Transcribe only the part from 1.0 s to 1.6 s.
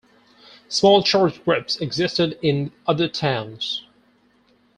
church